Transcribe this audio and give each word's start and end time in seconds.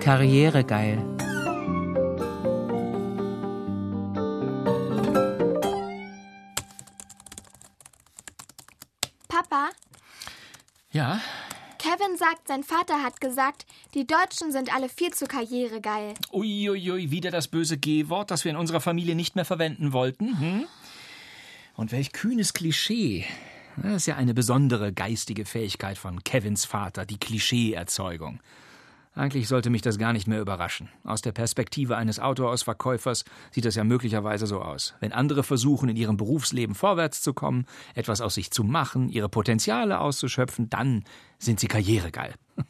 Karrieregeil. 0.00 0.98
Papa, 9.28 9.70
Ja, 10.92 11.20
Kevin 11.78 12.18
sagt, 12.18 12.46
sein 12.48 12.62
Vater 12.62 13.02
hat 13.02 13.22
gesagt, 13.22 13.64
die 13.94 14.06
Deutschen 14.06 14.52
sind 14.52 14.74
alle 14.74 14.90
viel 14.90 15.12
zu 15.14 15.26
karrieregeil. 15.26 16.12
Uiuiui, 16.30 17.10
wieder 17.10 17.30
das 17.30 17.48
böse 17.48 17.78
G-Wort, 17.78 18.30
das 18.30 18.44
wir 18.44 18.50
in 18.50 18.58
unserer 18.58 18.80
Familie 18.80 19.14
nicht 19.14 19.34
mehr 19.34 19.46
verwenden 19.46 19.94
wollten. 19.94 20.38
Hm? 20.38 20.66
Und 21.80 21.92
welch 21.92 22.12
kühnes 22.12 22.52
Klischee. 22.52 23.24
Das 23.78 23.94
ist 24.02 24.06
ja 24.06 24.16
eine 24.16 24.34
besondere 24.34 24.92
geistige 24.92 25.46
Fähigkeit 25.46 25.96
von 25.96 26.22
Kevins 26.22 26.66
Vater, 26.66 27.06
die 27.06 27.16
Klischeeerzeugung. 27.16 28.42
Eigentlich 29.14 29.48
sollte 29.48 29.70
mich 29.70 29.80
das 29.80 29.96
gar 29.96 30.12
nicht 30.12 30.26
mehr 30.26 30.42
überraschen. 30.42 30.90
Aus 31.04 31.22
der 31.22 31.32
Perspektive 31.32 31.96
eines 31.96 32.20
Autohausverkäufers 32.20 33.24
sieht 33.50 33.64
das 33.64 33.76
ja 33.76 33.84
möglicherweise 33.84 34.46
so 34.46 34.60
aus. 34.60 34.92
Wenn 35.00 35.14
andere 35.14 35.42
versuchen, 35.42 35.88
in 35.88 35.96
ihrem 35.96 36.18
Berufsleben 36.18 36.74
vorwärts 36.74 37.22
zu 37.22 37.32
kommen, 37.32 37.64
etwas 37.94 38.20
aus 38.20 38.34
sich 38.34 38.50
zu 38.50 38.62
machen, 38.62 39.08
ihre 39.08 39.30
Potenziale 39.30 40.00
auszuschöpfen, 40.00 40.68
dann 40.68 41.04
sind 41.38 41.60
sie 41.60 41.68
karrieregeil. 41.68 42.34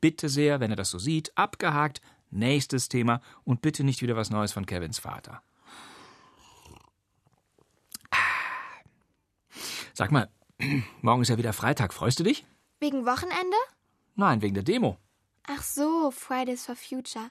Bitte 0.00 0.28
sehr, 0.28 0.58
wenn 0.58 0.70
er 0.72 0.76
das 0.76 0.90
so 0.90 0.98
sieht, 0.98 1.30
abgehakt, 1.38 2.00
nächstes 2.32 2.88
Thema 2.88 3.20
und 3.44 3.62
bitte 3.62 3.84
nicht 3.84 4.02
wieder 4.02 4.16
was 4.16 4.30
Neues 4.30 4.50
von 4.50 4.66
Kevins 4.66 4.98
Vater. 4.98 5.42
Sag 9.94 10.10
mal, 10.10 10.30
morgen 11.02 11.22
ist 11.22 11.28
ja 11.28 11.38
wieder 11.38 11.52
Freitag, 11.52 11.92
freust 11.92 12.18
du 12.18 12.24
dich? 12.24 12.44
Wegen 12.80 13.06
Wochenende? 13.06 13.56
Nein, 14.14 14.42
wegen 14.42 14.54
der 14.54 14.62
Demo. 14.62 14.98
Ach 15.46 15.62
so, 15.62 16.10
Fridays 16.10 16.64
for 16.66 16.76
Future. 16.76 17.30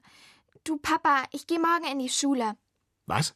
Du 0.63 0.77
Papa, 0.77 1.23
ich 1.31 1.47
gehe 1.47 1.59
morgen 1.59 1.85
in 1.91 1.99
die 1.99 2.09
Schule. 2.09 2.55
Was? 3.07 3.33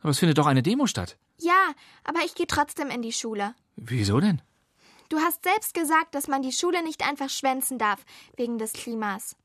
Aber 0.00 0.10
es 0.10 0.18
findet 0.18 0.38
doch 0.38 0.46
eine 0.46 0.62
Demo 0.62 0.86
statt. 0.86 1.18
Ja, 1.38 1.72
aber 2.04 2.20
ich 2.24 2.34
gehe 2.34 2.46
trotzdem 2.46 2.88
in 2.88 3.02
die 3.02 3.12
Schule. 3.12 3.54
Wieso 3.76 4.20
denn? 4.20 4.40
Du 5.08 5.18
hast 5.18 5.44
selbst 5.44 5.74
gesagt, 5.74 6.14
dass 6.14 6.28
man 6.28 6.42
die 6.42 6.52
Schule 6.52 6.82
nicht 6.82 7.06
einfach 7.06 7.28
schwänzen 7.28 7.78
darf, 7.78 8.02
wegen 8.36 8.58
des 8.58 8.72
Klimas. 8.72 9.36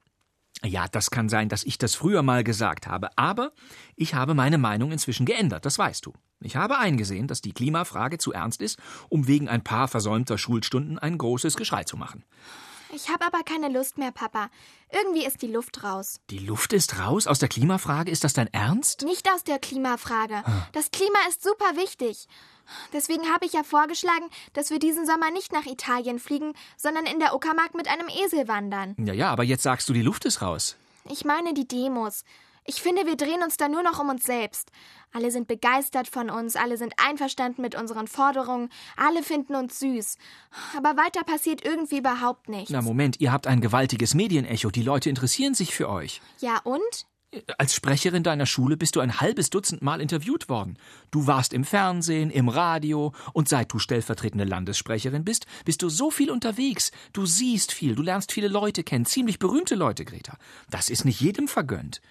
Ja, 0.63 0.87
das 0.87 1.11
kann 1.11 1.29
sein, 1.29 1.49
dass 1.49 1.63
ich 1.63 1.77
das 1.77 1.95
früher 1.95 2.23
mal 2.23 2.43
gesagt 2.43 2.87
habe, 2.87 3.09
aber 3.15 3.51
ich 3.95 4.15
habe 4.15 4.33
meine 4.33 4.57
Meinung 4.57 4.91
inzwischen 4.91 5.25
geändert, 5.25 5.65
das 5.65 5.77
weißt 5.77 6.05
du. 6.05 6.13
Ich 6.39 6.55
habe 6.55 6.77
eingesehen, 6.77 7.27
dass 7.27 7.41
die 7.41 7.53
Klimafrage 7.53 8.17
zu 8.17 8.31
ernst 8.31 8.61
ist, 8.61 8.79
um 9.09 9.27
wegen 9.27 9.49
ein 9.49 9.63
paar 9.63 9.87
versäumter 9.87 10.37
Schulstunden 10.37 10.97
ein 10.99 11.17
großes 11.17 11.57
Geschrei 11.57 11.83
zu 11.83 11.97
machen. 11.97 12.23
Ich 12.93 13.09
habe 13.09 13.25
aber 13.25 13.43
keine 13.43 13.69
Lust 13.69 13.97
mehr, 13.97 14.11
Papa. 14.11 14.49
Irgendwie 14.91 15.25
ist 15.25 15.41
die 15.41 15.51
Luft 15.51 15.83
raus. 15.83 16.21
Die 16.29 16.39
Luft 16.39 16.73
ist 16.73 16.99
raus 16.99 17.27
aus 17.27 17.39
der 17.39 17.49
Klimafrage, 17.49 18.09
ist 18.11 18.23
das 18.23 18.33
dein 18.33 18.51
Ernst? 18.53 19.03
Nicht 19.03 19.29
aus 19.29 19.43
der 19.43 19.59
Klimafrage. 19.59 20.43
Das 20.71 20.91
Klima 20.91 21.19
ist 21.27 21.43
super 21.43 21.75
wichtig. 21.75 22.27
Deswegen 22.93 23.31
habe 23.33 23.45
ich 23.45 23.53
ja 23.53 23.63
vorgeschlagen, 23.63 24.25
dass 24.53 24.69
wir 24.69 24.79
diesen 24.79 25.05
Sommer 25.05 25.31
nicht 25.31 25.51
nach 25.51 25.65
Italien 25.65 26.19
fliegen, 26.19 26.53
sondern 26.75 27.05
in 27.05 27.19
der 27.19 27.33
Uckermark 27.33 27.73
mit 27.73 27.87
einem 27.87 28.07
Esel 28.09 28.47
wandern. 28.47 28.95
Ja, 28.97 29.13
ja, 29.13 29.29
aber 29.29 29.43
jetzt 29.43 29.63
sagst 29.63 29.87
du, 29.89 29.93
die 29.93 30.01
Luft 30.01 30.25
ist 30.25 30.41
raus. 30.41 30.75
Ich 31.09 31.23
meine 31.25 31.53
die 31.53 31.67
Demos. 31.67 32.23
Ich 32.69 32.81
finde, 32.81 33.05
wir 33.05 33.15
drehen 33.15 33.41
uns 33.43 33.55
da 33.55 33.69
nur 33.69 33.81
noch 33.81 33.97
um 33.99 34.09
uns 34.09 34.25
selbst. 34.25 34.71
Alle 35.13 35.31
sind 35.31 35.47
begeistert 35.47 36.09
von 36.09 36.29
uns, 36.29 36.57
alle 36.57 36.75
sind 36.75 36.93
einverstanden 36.97 37.61
mit 37.61 37.75
unseren 37.75 38.07
Forderungen, 38.07 38.69
alle 38.97 39.23
finden 39.23 39.55
uns 39.55 39.79
süß. 39.79 40.17
Aber 40.75 41.01
weiter 41.01 41.23
passiert 41.23 41.63
irgendwie 41.63 41.99
überhaupt 41.99 42.49
nichts. 42.49 42.69
Na 42.69 42.81
Moment, 42.81 43.21
ihr 43.21 43.31
habt 43.31 43.47
ein 43.47 43.61
gewaltiges 43.61 44.15
Medienecho, 44.15 44.69
die 44.69 44.83
Leute 44.83 45.09
interessieren 45.09 45.53
sich 45.53 45.73
für 45.73 45.87
euch. 45.87 46.21
Ja 46.41 46.59
und? 46.65 47.07
Als 47.57 47.73
Sprecherin 47.73 48.23
deiner 48.23 48.45
Schule 48.45 48.75
bist 48.75 48.97
du 48.97 48.99
ein 48.99 49.21
halbes 49.21 49.49
Dutzend 49.49 49.81
Mal 49.81 50.01
interviewt 50.01 50.49
worden. 50.49 50.77
Du 51.09 51.25
warst 51.25 51.53
im 51.53 51.63
Fernsehen, 51.63 52.31
im 52.31 52.49
Radio 52.49 53.13
und 53.31 53.47
seit 53.47 53.71
du 53.71 53.79
stellvertretende 53.79 54.43
Landessprecherin 54.43 55.23
bist, 55.23 55.45
bist 55.63 55.81
du 55.81 55.89
so 55.89 56.11
viel 56.11 56.31
unterwegs. 56.31 56.91
Du 57.13 57.25
siehst 57.25 57.71
viel, 57.71 57.95
du 57.95 58.01
lernst 58.01 58.33
viele 58.33 58.49
Leute 58.49 58.83
kennen, 58.83 59.05
ziemlich 59.05 59.39
berühmte 59.39 59.75
Leute, 59.75 60.03
Greta. 60.03 60.37
Das 60.69 60.89
ist 60.89 61.05
nicht 61.05 61.21
jedem 61.21 61.47
vergönnt. 61.47 62.01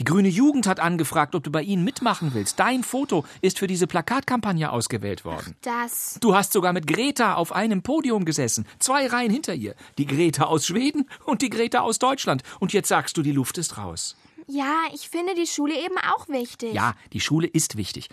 Die 0.00 0.04
grüne 0.04 0.30
Jugend 0.30 0.66
hat 0.66 0.80
angefragt, 0.80 1.34
ob 1.34 1.44
du 1.44 1.50
bei 1.50 1.62
ihnen 1.62 1.84
mitmachen 1.84 2.32
willst. 2.32 2.58
Dein 2.58 2.84
Foto 2.84 3.26
ist 3.42 3.58
für 3.58 3.66
diese 3.66 3.86
Plakatkampagne 3.86 4.72
ausgewählt 4.72 5.26
worden. 5.26 5.54
Das. 5.60 6.16
Du 6.22 6.34
hast 6.34 6.54
sogar 6.54 6.72
mit 6.72 6.86
Greta 6.86 7.34
auf 7.34 7.52
einem 7.52 7.82
Podium 7.82 8.24
gesessen, 8.24 8.66
zwei 8.78 9.08
Reihen 9.08 9.30
hinter 9.30 9.52
ihr. 9.52 9.74
Die 9.98 10.06
Greta 10.06 10.44
aus 10.44 10.66
Schweden 10.66 11.04
und 11.26 11.42
die 11.42 11.50
Greta 11.50 11.80
aus 11.80 11.98
Deutschland. 11.98 12.42
Und 12.60 12.72
jetzt 12.72 12.88
sagst 12.88 13.18
du, 13.18 13.22
die 13.22 13.32
Luft 13.32 13.58
ist 13.58 13.76
raus. 13.76 14.16
Ja, 14.46 14.74
ich 14.94 15.10
finde 15.10 15.34
die 15.34 15.46
Schule 15.46 15.74
eben 15.74 15.96
auch 15.98 16.30
wichtig. 16.30 16.72
Ja, 16.72 16.94
die 17.12 17.20
Schule 17.20 17.46
ist 17.46 17.76
wichtig. 17.76 18.08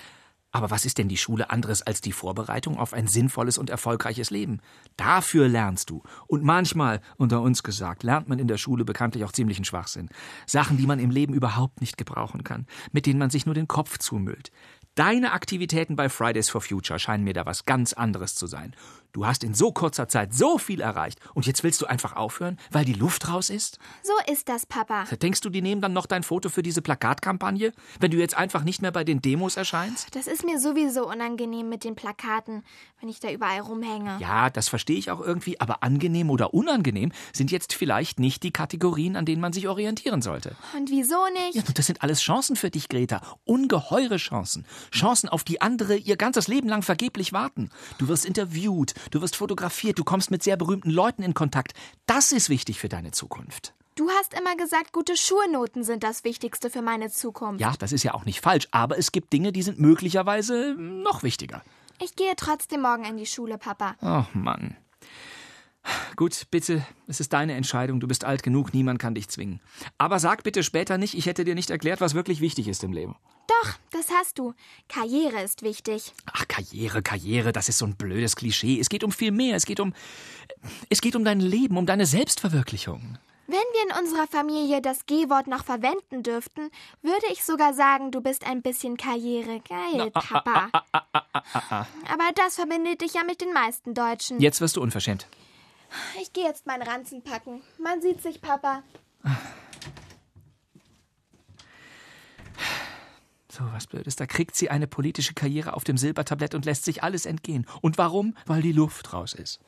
Aber 0.58 0.72
was 0.72 0.86
ist 0.86 0.98
denn 0.98 1.08
die 1.08 1.18
Schule 1.18 1.52
anderes 1.52 1.84
als 1.84 2.02
die 2.02 2.12
Vorbereitung 2.12 2.80
auf 2.80 2.92
ein 2.92 3.06
sinnvolles 3.06 3.60
und 3.60 3.70
erfolgreiches 3.70 4.32
Leben? 4.32 4.60
Dafür 4.96 5.48
lernst 5.48 5.92
du. 5.92 6.02
Und 6.26 6.44
manchmal, 6.44 7.00
unter 7.18 7.42
uns 7.42 7.62
gesagt, 7.62 8.02
lernt 8.02 8.28
man 8.28 8.40
in 8.40 8.48
der 8.48 8.58
Schule 8.58 8.84
bekanntlich 8.84 9.24
auch 9.24 9.32
ziemlichen 9.32 9.66
Schwachsinn. 9.66 10.10
Sachen, 10.48 10.78
die 10.78 10.88
man 10.88 10.98
im 10.98 11.12
Leben 11.12 11.36
überhaupt 11.36 11.80
nicht 11.80 11.96
gebrauchen 11.96 12.44
kann, 12.44 12.66
mit 12.92 13.06
denen 13.06 13.20
man 13.20 13.30
sich 13.30 13.46
nur 13.46 13.54
den 13.54 13.68
Kopf 13.68 14.00
zumüllt. 14.00 14.52
Deine 14.96 15.32
Aktivitäten 15.32 15.96
bei 15.96 16.10
Fridays 16.10 16.50
for 16.50 16.60
Future 16.62 16.98
scheinen 16.98 17.24
mir 17.24 17.34
da 17.34 17.46
was 17.46 17.66
ganz 17.66 17.94
anderes 17.94 18.34
zu 18.34 18.48
sein. 18.48 18.76
Du 19.14 19.26
hast 19.26 19.44
in 19.44 19.54
so 19.54 19.72
kurzer 19.72 20.08
Zeit 20.08 20.34
so 20.34 20.58
viel 20.58 20.82
erreicht 20.82 21.20
und 21.34 21.46
jetzt 21.48 21.64
willst 21.64 21.82
du 21.82 21.86
einfach 21.86 22.16
aufhören, 22.16 22.58
weil 22.72 22.86
die 22.86 22.94
Luft 22.94 23.30
raus 23.30 23.50
ist? 23.50 23.80
So 24.04 24.14
ist 24.32 24.48
das, 24.50 24.66
Papa. 24.66 25.06
Denkst 25.06 25.42
du, 25.42 25.50
die 25.50 25.62
nehmen 25.62 25.82
dann 25.82 25.94
noch 25.94 26.06
dein 26.06 26.24
Foto 26.24 26.50
für 26.50 26.62
diese 26.62 26.82
Plakatkampagne, 26.82 27.74
wenn 28.00 28.12
du 28.12 28.18
jetzt 28.18 28.38
einfach 28.38 28.64
nicht 28.64 28.82
mehr 28.82 28.92
bei 28.92 29.04
den 29.04 29.22
Demos 29.22 29.58
erscheinst? 29.58 30.16
Das 30.16 30.28
ist 30.28 30.46
mir 30.46 30.60
sowieso 30.60 31.10
unangenehm 31.10 31.70
mit 31.70 31.84
den 31.84 31.96
Plakaten, 31.96 32.64
wenn 33.00 33.10
ich 33.10 33.20
da 33.20 33.32
überall 33.32 33.62
rumhänge. 33.62 34.18
Ja, 34.20 34.50
das 34.50 34.70
verstehe 34.70 34.98
ich 34.98 35.10
auch 35.10 35.22
irgendwie, 35.22 35.60
aber 35.60 35.84
angenehm 35.84 36.30
oder 36.30 36.54
unangenehm 36.54 37.12
sind 37.34 37.52
jetzt 37.52 37.74
vielleicht 37.74 38.20
nicht 38.20 38.44
die 38.44 38.52
Kategorien, 38.52 39.16
an 39.16 39.26
denen 39.26 39.42
man 39.42 39.54
sich 39.54 39.68
orientieren 39.68 40.22
sollte. 40.22 40.56
Und 40.76 40.90
wieso 40.90 41.18
nicht? 41.34 41.56
Ja, 41.56 41.64
das 41.74 41.88
sind 41.88 42.04
alles 42.04 42.22
Chancen 42.22 42.56
für 42.56 42.70
dich, 42.70 42.90
Greta. 42.90 43.22
Ungeheure 43.46 44.18
Chancen. 44.18 44.66
Chancen, 44.92 45.30
auf 45.30 45.44
die 45.44 45.62
andere 45.62 45.96
ihr 45.96 46.18
ganzes 46.18 46.48
Leben 46.48 46.68
lang 46.70 46.82
vergeblich 46.82 47.34
warten. 47.34 47.70
Du 47.98 48.08
wirst 48.08 48.26
interviewt, 48.26 48.94
du 49.12 49.22
wirst 49.22 49.36
fotografiert, 49.36 50.00
du 50.00 50.04
kommst 50.04 50.32
mit 50.32 50.44
sehr 50.44 50.58
berühmten 50.58 50.90
Leuten 50.90 51.24
in 51.24 51.34
Kontakt. 51.34 51.74
Das 52.06 52.32
ist 52.32 52.50
wichtig 52.50 52.80
für 52.80 52.90
deine 52.90 53.12
Zukunft. 53.12 53.74
Du 53.96 54.10
hast 54.12 54.34
immer 54.40 54.56
gesagt, 54.56 54.94
gute 54.94 55.18
Schulnoten 55.18 55.84
sind 55.84 56.04
das 56.04 56.24
Wichtigste 56.24 56.70
für 56.70 56.84
meine 56.84 57.10
Zukunft. 57.10 57.60
Ja, 57.60 57.74
das 57.80 57.92
ist 57.92 58.04
ja 58.04 58.14
auch 58.14 58.26
nicht 58.26 58.42
falsch, 58.42 58.68
aber 58.70 58.98
es 58.98 59.12
gibt 59.12 59.34
Dinge, 59.34 59.52
die 59.52 59.64
sind 59.64 59.80
möglicherweise 59.80 60.76
noch 60.78 61.24
wichtiger. 61.24 61.64
Ich 62.00 62.16
gehe 62.16 62.36
trotzdem 62.36 62.82
morgen 62.82 63.06
in 63.06 63.18
die 63.18 63.26
Schule, 63.26 63.58
Papa. 63.58 63.96
Oh 64.04 64.26
Mann. 64.38 64.78
Gut, 66.16 66.48
bitte, 66.52 66.86
es 67.08 67.20
ist 67.20 67.34
deine 67.34 67.54
Entscheidung, 67.54 68.00
du 68.00 68.08
bist 68.08 68.26
alt 68.26 68.44
genug, 68.44 68.74
niemand 68.74 69.00
kann 69.00 69.16
dich 69.16 69.30
zwingen. 69.30 69.62
Aber 69.98 70.20
sag 70.20 70.44
bitte 70.44 70.64
später 70.64 70.98
nicht, 70.98 71.14
ich 71.14 71.26
hätte 71.26 71.44
dir 71.44 71.56
nicht 71.56 71.70
erklärt, 71.70 72.02
was 72.02 72.14
wirklich 72.14 72.42
wichtig 72.42 72.68
ist 72.68 72.84
im 72.84 72.94
Leben. 72.94 73.16
Doch, 73.48 73.74
das 73.92 74.10
hast 74.12 74.40
du. 74.40 74.54
Karriere 74.90 75.42
ist 75.42 75.62
wichtig. 75.62 76.14
Ach, 76.34 76.48
Karriere, 76.48 77.02
Karriere, 77.02 77.54
das 77.54 77.70
ist 77.70 77.78
so 77.78 77.86
ein 77.86 77.96
blödes 77.96 78.36
Klischee. 78.36 78.80
Es 78.80 78.90
geht 78.90 79.04
um 79.04 79.12
viel 79.12 79.32
mehr, 79.32 79.56
es 79.56 79.66
geht 79.66 79.80
um 79.80 79.94
es 80.90 81.02
geht 81.02 81.16
um 81.16 81.24
dein 81.24 81.40
Leben, 81.40 81.78
um 81.78 81.86
deine 81.86 82.06
Selbstverwirklichung. 82.06 83.18
Wenn 83.50 83.56
wir 83.56 83.84
in 83.90 84.04
unserer 84.04 84.28
Familie 84.28 84.82
das 84.82 85.06
G-Wort 85.06 85.48
noch 85.48 85.64
verwenden 85.64 86.22
dürften, 86.22 86.70
würde 87.02 87.28
ich 87.32 87.46
sogar 87.46 87.74
sagen, 87.74 88.12
du 88.12 88.20
bist 88.20 88.46
ein 88.46 88.62
bisschen 88.62 88.98
karrieregeil, 88.98 90.12
Papa. 90.12 90.70
Aber 90.84 92.32
das 92.36 92.56
verbindet 92.56 93.00
dich 93.02 93.14
ja 93.14 93.24
mit 93.24 93.40
den 93.40 93.54
meisten 93.54 93.94
Deutschen. 93.94 94.42
Jetzt 94.42 94.60
wirst 94.60 94.76
du 94.76 94.82
unverschämt. 94.82 95.28
Ich 96.22 96.34
gehe 96.34 96.46
jetzt 96.46 96.66
meinen 96.66 96.84
Ranzen 96.84 97.24
packen. 97.24 97.62
Man 97.78 98.02
sieht 98.02 98.22
sich, 98.22 98.42
Papa. 98.42 98.84
So 103.50 103.64
was 103.72 103.88
Blödes. 103.88 104.16
Da 104.16 104.28
kriegt 104.28 104.56
sie 104.56 104.70
eine 104.70 104.88
politische 104.88 105.34
Karriere 105.34 105.74
auf 105.74 105.84
dem 105.84 105.98
Silbertablett 105.98 106.54
und 106.54 106.66
lässt 106.66 106.86
sich 106.86 107.02
alles 107.04 107.26
entgehen. 107.26 107.66
Und 107.82 107.98
warum? 107.98 108.36
Weil 108.46 108.62
die 108.62 108.72
Luft 108.72 109.14
raus 109.14 109.34
ist. 109.34 109.60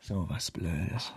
So 0.00 0.28
was 0.28 0.50
Blödes. 0.50 1.12